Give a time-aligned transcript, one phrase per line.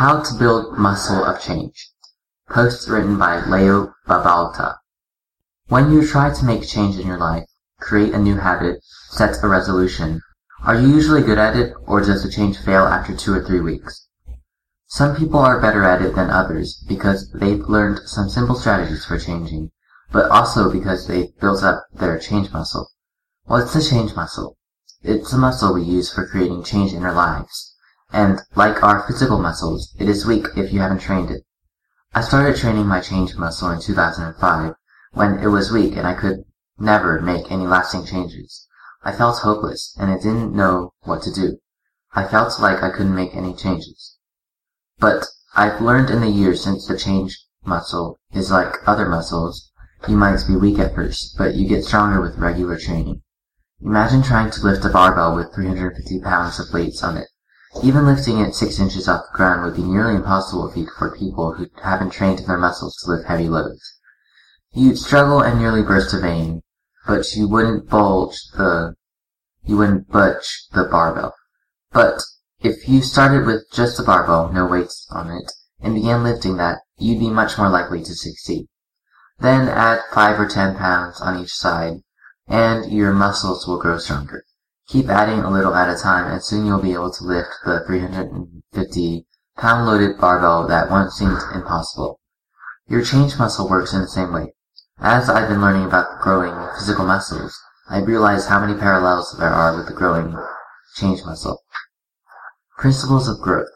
[0.00, 1.90] How to Build Muscle of Change.
[2.48, 4.76] Post written by Leo Babauta.
[5.68, 7.44] When you try to make change in your life,
[7.80, 10.22] create a new habit, set a resolution,
[10.64, 13.60] are you usually good at it or does the change fail after two or three
[13.60, 14.08] weeks?
[14.86, 19.18] Some people are better at it than others because they've learned some simple strategies for
[19.18, 19.70] changing,
[20.10, 22.88] but also because they've built up their change muscle.
[23.44, 24.56] What's the change muscle?
[25.02, 27.69] It's a muscle we use for creating change in our lives.
[28.12, 31.44] And like our physical muscles, it is weak if you haven't trained it.
[32.12, 34.74] I started training my change muscle in 2005
[35.12, 36.44] when it was weak and I could
[36.78, 38.66] never make any lasting changes.
[39.02, 41.58] I felt hopeless and I didn't know what to do.
[42.12, 44.16] I felt like I couldn't make any changes.
[44.98, 49.70] But I've learned in the years since the change muscle is like other muscles.
[50.08, 53.22] You might be weak at first, but you get stronger with regular training.
[53.80, 57.28] Imagine trying to lift a barbell with 350 pounds of weights on it.
[57.82, 61.54] Even lifting it 6 inches off the ground would be nearly impossible feat for people
[61.54, 63.96] who haven't trained their muscles to lift heavy loads.
[64.72, 66.62] You'd struggle and nearly burst a vein,
[67.06, 68.96] but you wouldn't bulge the,
[69.62, 71.34] you wouldn't budge the barbell.
[71.92, 72.22] But
[72.60, 76.80] if you started with just a barbell, no weights on it, and began lifting that,
[76.98, 78.66] you'd be much more likely to succeed.
[79.38, 82.02] Then add 5 or 10 pounds on each side,
[82.46, 84.44] and your muscles will grow stronger.
[84.90, 87.84] Keep adding a little at a time, and soon you'll be able to lift the
[87.86, 92.18] 350 pound loaded barbell that once seemed impossible.
[92.88, 94.52] Your change muscle works in the same way.
[94.98, 97.56] As I've been learning about growing physical muscles,
[97.88, 100.36] I've realized how many parallels there are with the growing
[100.96, 101.62] change muscle.
[102.76, 103.70] Principles of growth.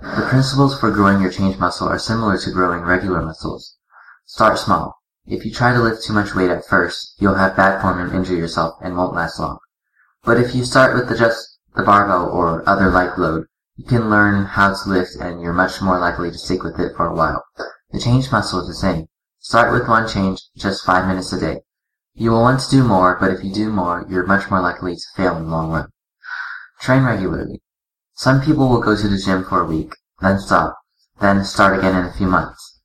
[0.00, 3.76] The principles for growing your change muscle are similar to growing regular muscles.
[4.24, 4.96] Start small.
[5.26, 8.12] If you try to lift too much weight at first, you'll have bad form and
[8.12, 9.60] injure yourself and won't last long.
[10.26, 13.46] But if you start with just the barbell or other light load,
[13.76, 16.96] you can learn how to lift and you're much more likely to stick with it
[16.96, 17.44] for a while.
[17.92, 19.06] The change muscle is the same.
[19.38, 21.60] Start with one change, just five minutes a day.
[22.14, 24.96] You will want to do more, but if you do more, you're much more likely
[24.96, 25.90] to fail in the long run.
[26.80, 27.62] Train regularly.
[28.14, 30.76] Some people will go to the gym for a week, then stop,
[31.20, 32.80] then start again in a few months.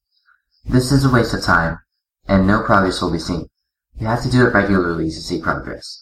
[0.64, 1.80] This is a waste of time,
[2.28, 3.48] and no progress will be seen.
[3.96, 6.00] You have to do it regularly to see progress.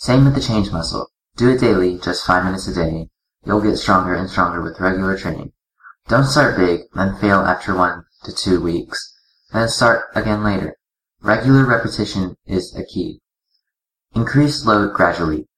[0.00, 1.08] Same with the change muscle.
[1.36, 3.10] Do it daily, just five minutes a day.
[3.44, 5.52] You'll get stronger and stronger with regular training.
[6.06, 9.12] Don't start big, then fail after one to two weeks,
[9.52, 10.76] then start again later.
[11.20, 13.20] Regular repetition is a key.
[14.14, 15.48] Increase load gradually.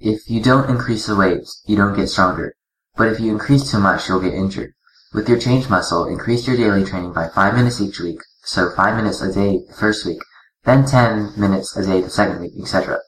[0.00, 2.56] If you don't increase the weights, you don't get stronger.
[2.96, 4.74] But if you increase too much, you'll get injured.
[5.14, 8.96] With your change muscle, increase your daily training by 5 minutes each week, so 5
[8.96, 10.18] minutes a day the first week,
[10.64, 12.98] then 10 minutes a day the second week, etc.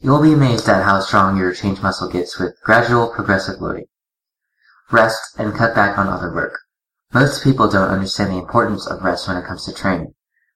[0.00, 3.86] You'll be amazed at how strong your change muscle gets with gradual progressive loading.
[4.90, 6.58] Rest and cut back on other work.
[7.14, 10.14] Most people don't understand the importance of rest when it comes to training.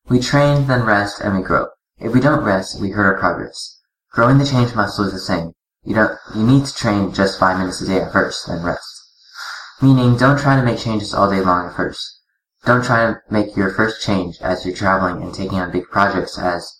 [0.08, 1.68] We train, then rest, and we grow.
[1.98, 3.80] If we don't rest, we hurt our progress.
[4.12, 5.52] Growing the change muscle is the same.
[5.84, 8.84] You don't, you need to train just five minutes a day at first, then rest.
[9.80, 12.20] Meaning, don't try to make changes all day long at first.
[12.66, 16.38] Don't try to make your first change as you're traveling and taking on big projects
[16.38, 16.79] as,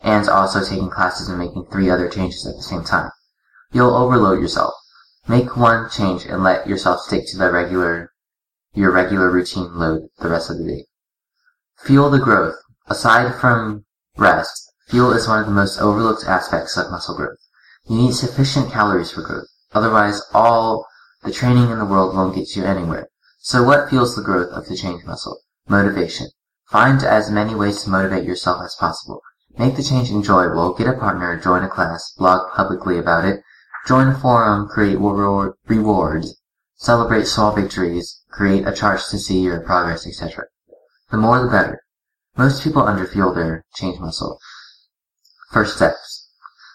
[0.00, 3.10] and also taking classes and making three other changes at the same time.
[3.72, 4.74] You'll overload yourself.
[5.28, 8.12] Make one change and let yourself stick to the regular,
[8.74, 10.86] your regular routine load the rest of the day.
[11.84, 12.56] Fuel the growth.
[12.86, 13.84] Aside from
[14.16, 17.38] rest, fuel is one of the most overlooked aspects of muscle growth.
[17.88, 19.48] You need sufficient calories for growth.
[19.72, 20.86] Otherwise, all
[21.24, 23.08] the training in the world won't get you anywhere.
[23.40, 25.40] So what fuels the growth of the change muscle?
[25.68, 26.28] Motivation.
[26.70, 29.20] Find as many ways to motivate yourself as possible.
[29.58, 33.40] Make the change enjoyable, get a partner, join a class, blog publicly about it,
[33.86, 36.36] join a forum, create reward, rewards,
[36.76, 40.44] celebrate small victories, create a chart to see your progress, etc.
[41.10, 41.82] The more the better.
[42.36, 44.38] Most people underfuel their change muscle.
[45.52, 46.28] First steps.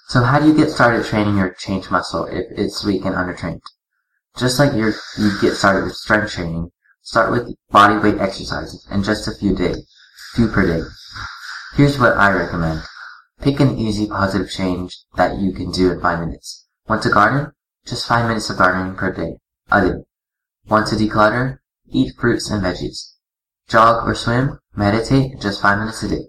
[0.07, 3.61] So how do you get started training your change muscle if it's weak and undertrained?
[4.37, 6.71] Just like you you get started with strength training,
[7.03, 9.87] start with body weight exercises and just a few days,
[10.33, 10.83] few per day.
[11.73, 12.81] Here's what I recommend.
[13.39, 16.67] Pick an easy positive change that you can do in 5 minutes.
[16.89, 17.53] Want to garden?
[17.85, 19.37] Just 5 minutes of gardening per day.
[19.71, 20.03] Day.
[20.67, 21.59] Want to declutter?
[21.89, 23.13] Eat fruits and veggies.
[23.69, 24.59] Jog or swim?
[24.75, 25.39] Meditate?
[25.39, 26.27] Just 5 minutes a day.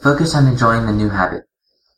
[0.00, 1.42] Focus on enjoying the new habit.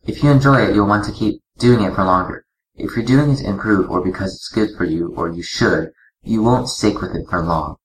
[0.06, 2.46] If you enjoy it, you'll want to keep doing it for longer.
[2.75, 5.91] If you're doing it to improve or because it's good for you or you should,
[6.23, 7.76] you won't stick with it for long.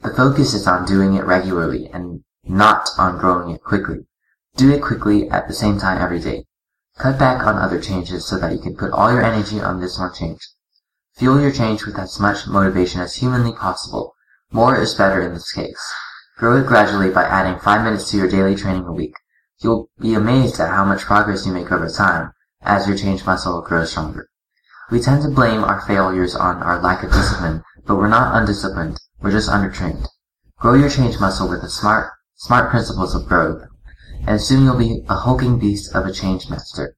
[0.00, 4.07] The focus is on doing it regularly and not on growing it quickly.
[4.56, 6.44] Do it quickly at the same time every day.
[6.98, 9.98] Cut back on other changes so that you can put all your energy on this
[9.98, 10.40] one change.
[11.16, 14.14] Fuel your change with as much motivation as humanly possible.
[14.50, 15.94] More is better in this case.
[16.38, 19.14] Grow it gradually by adding 5 minutes to your daily training a week.
[19.60, 23.60] You'll be amazed at how much progress you make over time as your change muscle
[23.62, 24.28] grows stronger.
[24.90, 28.98] We tend to blame our failures on our lack of discipline, but we're not undisciplined.
[29.20, 30.06] We're just undertrained.
[30.58, 33.64] Grow your change muscle with the smart, smart principles of growth,
[34.26, 36.94] and soon you'll be a hulking beast of a change master.